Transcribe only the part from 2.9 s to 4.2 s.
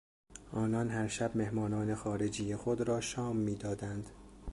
شام میدادند.